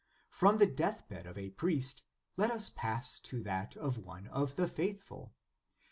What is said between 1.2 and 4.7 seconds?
of a priest let us pass to that of one of the